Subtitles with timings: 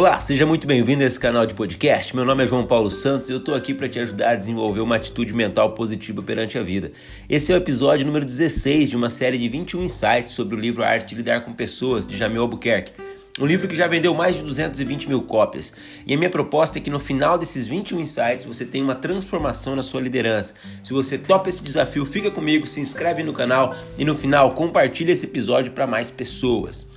[0.00, 2.16] Olá, seja muito bem-vindo a esse canal de podcast.
[2.16, 4.80] Meu nome é João Paulo Santos e eu estou aqui para te ajudar a desenvolver
[4.80, 6.90] uma atitude mental positiva perante a vida.
[7.28, 10.82] Esse é o episódio número 16 de uma série de 21 insights sobre o livro
[10.82, 12.94] A Arte de Lidar com Pessoas, de Jamil Albuquerque.
[13.38, 15.74] Um livro que já vendeu mais de 220 mil cópias.
[16.06, 19.76] E a minha proposta é que no final desses 21 insights você tenha uma transformação
[19.76, 20.54] na sua liderança.
[20.82, 25.12] Se você topa esse desafio, fica comigo, se inscreve no canal e no final compartilha
[25.12, 26.88] esse episódio para mais pessoas.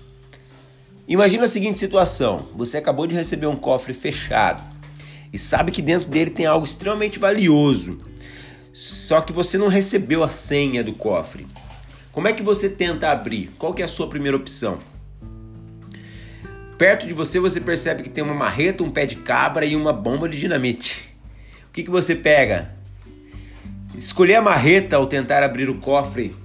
[1.07, 4.63] Imagina a seguinte situação: você acabou de receber um cofre fechado
[5.31, 7.99] e sabe que dentro dele tem algo extremamente valioso.
[8.71, 11.45] Só que você não recebeu a senha do cofre.
[12.11, 13.51] Como é que você tenta abrir?
[13.57, 14.79] Qual que é a sua primeira opção?
[16.77, 19.93] Perto de você você percebe que tem uma marreta, um pé de cabra e uma
[19.93, 21.15] bomba de dinamite.
[21.67, 22.71] O que, que você pega?
[23.95, 26.35] Escolher a marreta ao tentar abrir o cofre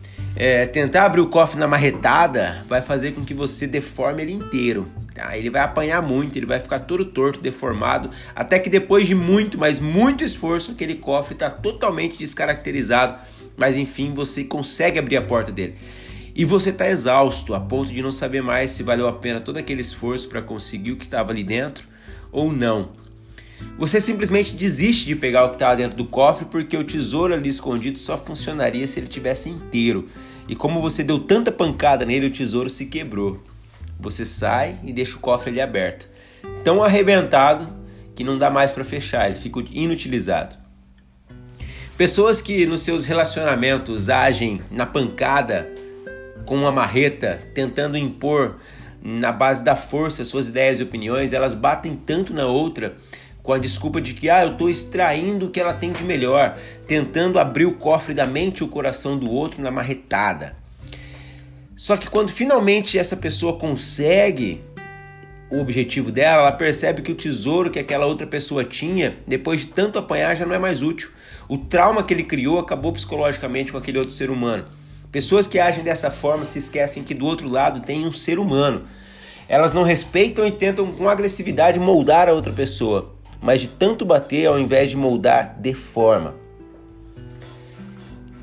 [0.41, 4.87] é, tentar abrir o cofre na marretada vai fazer com que você deforme ele inteiro.
[5.13, 5.37] Tá?
[5.37, 9.59] Ele vai apanhar muito, ele vai ficar todo torto, deformado, até que depois de muito,
[9.59, 13.19] mas muito esforço, aquele cofre está totalmente descaracterizado.
[13.57, 15.75] Mas enfim, você consegue abrir a porta dele.
[16.37, 19.57] E você está exausto, a ponto de não saber mais se valeu a pena todo
[19.57, 21.85] aquele esforço para conseguir o que estava ali dentro
[22.31, 22.91] ou não.
[23.79, 27.49] Você simplesmente desiste de pegar o que estava dentro do cofre porque o tesouro ali
[27.49, 30.09] escondido só funcionaria se ele tivesse inteiro.
[30.49, 33.43] E como você deu tanta pancada nele, o tesouro se quebrou.
[34.01, 36.09] Você sai e deixa o cofre ali aberto.
[36.65, 37.69] Tão arrebentado
[38.15, 40.57] que não dá mais para fechar, ele fica inutilizado.
[41.97, 45.69] Pessoas que nos seus relacionamentos agem na pancada
[46.47, 48.57] com uma marreta, tentando impor
[49.03, 52.97] na base da força suas ideias e opiniões, elas batem tanto na outra
[53.49, 56.59] com a desculpa de que ah, eu estou extraindo o que ela tem de melhor,
[56.87, 60.55] tentando abrir o cofre da mente e o coração do outro na marretada.
[61.75, 64.61] Só que quando finalmente essa pessoa consegue
[65.51, 69.69] o objetivo dela, ela percebe que o tesouro que aquela outra pessoa tinha, depois de
[69.69, 71.09] tanto apanhar, já não é mais útil.
[71.49, 74.67] O trauma que ele criou acabou psicologicamente com aquele outro ser humano.
[75.11, 78.85] Pessoas que agem dessa forma se esquecem que do outro lado tem um ser humano.
[79.49, 84.47] Elas não respeitam e tentam com agressividade moldar a outra pessoa mas de tanto bater
[84.47, 86.35] ao invés de moldar, deforma.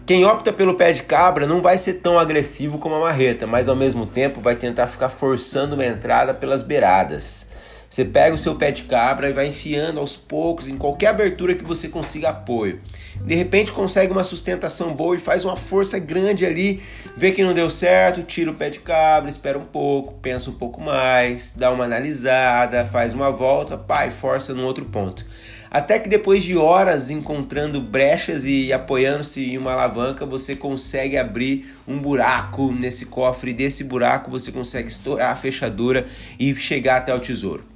[0.05, 3.67] Quem opta pelo pé de cabra não vai ser tão agressivo como a marreta, mas
[3.67, 7.49] ao mesmo tempo vai tentar ficar forçando uma entrada pelas beiradas.
[7.95, 11.55] Você pega o seu pé de cabra e vai enfiando aos poucos em qualquer abertura
[11.55, 12.81] que você consiga apoio.
[13.21, 16.83] De repente consegue uma sustentação boa e faz uma força grande ali,
[17.15, 20.55] vê que não deu certo, tira o pé de cabra, espera um pouco, pensa um
[20.55, 25.25] pouco mais, dá uma analisada, faz uma volta, pai, força no outro ponto.
[25.71, 31.73] Até que depois de horas encontrando brechas e apoiando-se em uma alavanca, você consegue abrir
[31.87, 33.53] um buraco nesse cofre.
[33.53, 36.05] Desse buraco você consegue estourar a fechadura
[36.37, 37.74] e chegar até o tesouro.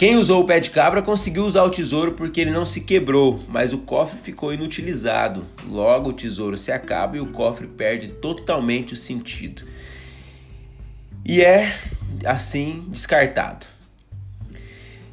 [0.00, 3.38] Quem usou o pé de cabra conseguiu usar o tesouro porque ele não se quebrou,
[3.46, 5.44] mas o cofre ficou inutilizado.
[5.68, 9.62] Logo, o tesouro se acaba e o cofre perde totalmente o sentido.
[11.22, 11.76] E é
[12.24, 13.66] assim descartado.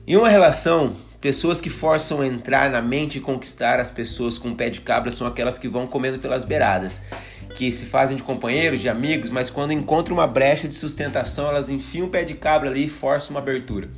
[0.08, 4.56] Em uma relação, pessoas que forçam entrar na mente e conquistar as pessoas com o
[4.56, 7.02] pé de cabra são aquelas que vão comendo pelas beiradas,
[7.58, 11.70] que se fazem de companheiros, de amigos, mas quando encontram uma brecha de sustentação, elas
[11.70, 13.90] enfiam o pé de cabra ali e forçam uma abertura.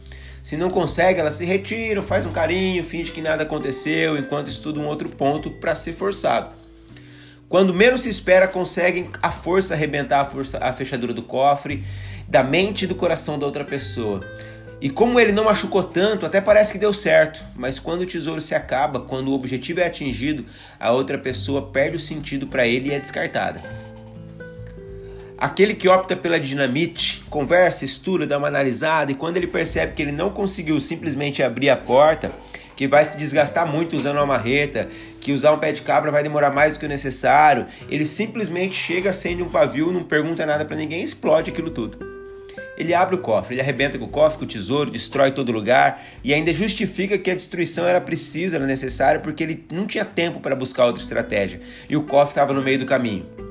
[0.41, 4.79] Se não consegue, ela se retira, faz um carinho, finge que nada aconteceu, enquanto estuda
[4.79, 6.55] um outro ponto para ser forçado.
[7.47, 11.83] Quando menos se espera, conseguem a força arrebentar a, força, a fechadura do cofre,
[12.28, 14.22] da mente e do coração da outra pessoa.
[14.81, 18.39] E como ele não machucou tanto, até parece que deu certo, mas quando o tesouro
[18.39, 20.45] se acaba, quando o objetivo é atingido,
[20.79, 23.61] a outra pessoa perde o sentido para ele e é descartada.
[25.39, 30.01] Aquele que opta pela dinamite, conversa, estuda, dá uma analisada e quando ele percebe que
[30.01, 32.29] ele não conseguiu simplesmente abrir a porta,
[32.75, 34.89] que vai se desgastar muito usando uma marreta,
[35.22, 38.75] que usar um pé de cabra vai demorar mais do que o necessário, ele simplesmente
[38.75, 41.97] chega, acende um pavio, não pergunta nada para ninguém, explode aquilo tudo.
[42.78, 46.03] Ele abre o cofre, ele arrebenta com o cofre, com o tesouro, destrói todo lugar
[46.22, 50.41] e ainda justifica que a destruição era precisa, era necessária, porque ele não tinha tempo
[50.41, 53.48] para buscar outra estratégia e o cofre estava no meio do caminho.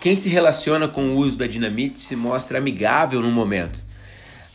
[0.00, 3.84] Quem se relaciona com o uso da dinamite se mostra amigável no momento,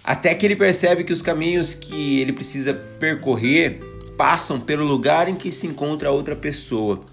[0.01, 3.79] até que ele percebe que os caminhos que ele precisa percorrer
[4.17, 7.05] passam pelo lugar em que se encontra a outra pessoa.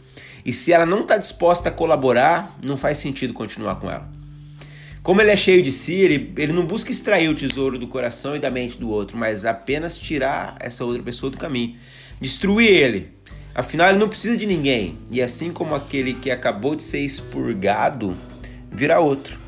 [0.45, 4.09] E se ela não está disposta a colaborar, não faz sentido continuar com ela.
[5.03, 8.37] Como ele é cheio de si, ele, ele não busca extrair o tesouro do coração
[8.37, 11.77] e da mente do outro, mas apenas tirar essa outra pessoa do caminho,
[12.21, 13.09] destruir ele,
[13.55, 14.99] Afinal, ele não precisa de ninguém.
[15.11, 18.17] E assim como aquele que acabou de ser expurgado,
[18.71, 19.39] virá outro.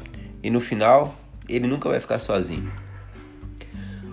[0.43, 1.14] E no final,
[1.49, 2.70] ele nunca vai ficar sozinho.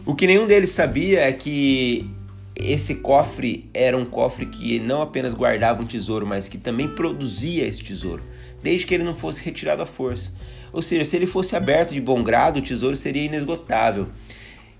[0.06, 2.09] O que nenhum deles sabia é que
[2.56, 7.65] esse cofre era um cofre que não apenas guardava um tesouro, mas que também produzia
[7.65, 8.24] esse tesouro,
[8.62, 10.33] desde que ele não fosse retirado à força.
[10.74, 14.07] Ou seja, se ele fosse aberto de bom grado, o tesouro seria inesgotável.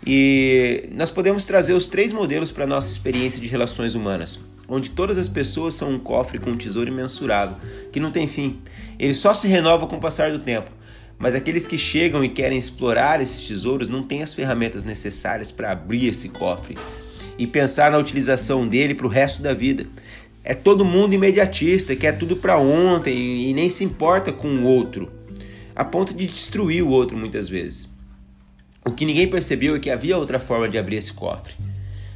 [0.06, 4.90] E nós podemos trazer os três modelos para a nossa experiência de relações humanas, onde
[4.90, 7.58] todas as pessoas são um cofre com um tesouro imensurável,
[7.92, 8.60] que não tem fim.
[8.98, 10.72] Ele só se renova com o passar do tempo.
[11.18, 15.72] Mas aqueles que chegam e querem explorar esses tesouros não têm as ferramentas necessárias para
[15.72, 16.78] abrir esse cofre
[17.38, 19.86] e pensar na utilização dele para o resto da vida.
[20.46, 25.12] É todo mundo imediatista, quer tudo para ontem e nem se importa com o outro,
[25.76, 27.99] a ponto de destruir o outro muitas vezes.
[28.86, 31.54] O que ninguém percebeu é que havia outra forma de abrir esse cofre.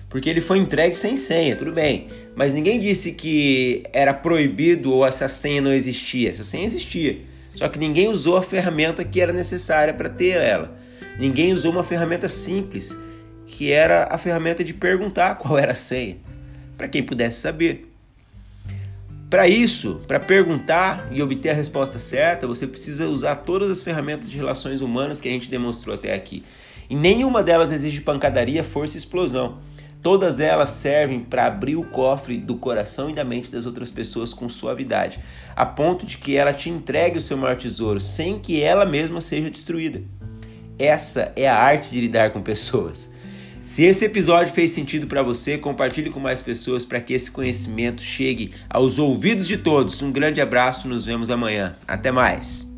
[0.10, 2.08] Porque ele foi entregue sem senha, tudo bem.
[2.36, 6.30] Mas ninguém disse que era proibido ou essa senha não existia.
[6.30, 7.20] Essa senha existia.
[7.56, 10.76] Só que ninguém usou a ferramenta que era necessária para ter ela.
[11.20, 12.98] Ninguém usou uma ferramenta simples,
[13.46, 16.18] que era a ferramenta de perguntar qual era a senha,
[16.78, 17.93] para quem pudesse saber.
[19.34, 24.30] Para isso, para perguntar e obter a resposta certa, você precisa usar todas as ferramentas
[24.30, 26.44] de relações humanas que a gente demonstrou até aqui.
[26.88, 29.58] E nenhuma delas exige pancadaria, força e explosão.
[30.04, 34.36] Todas elas servem para abrir o cofre do coração e da mente das outras pessoas
[34.36, 35.20] com suavidade,
[35.56, 39.20] a ponto de que ela te entregue o seu maior tesouro sem que ela mesma
[39.20, 40.04] seja destruída.
[40.78, 43.12] Essa é a arte de lidar com pessoas.
[43.66, 48.02] Se esse episódio fez sentido para você, compartilhe com mais pessoas para que esse conhecimento
[48.02, 50.02] chegue aos ouvidos de todos.
[50.02, 51.74] Um grande abraço, nos vemos amanhã.
[51.88, 52.73] Até mais.